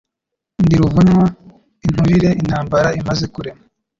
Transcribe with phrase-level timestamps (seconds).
[0.63, 1.25] Ndi Ruvunywa
[1.85, 3.63] inturireIntambara imaze kurema